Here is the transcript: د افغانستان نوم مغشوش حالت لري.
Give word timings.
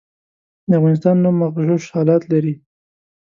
د 0.69 0.71
افغانستان 0.79 1.15
نوم 1.23 1.35
مغشوش 1.41 1.83
حالت 1.95 2.23
لري. 2.31 2.53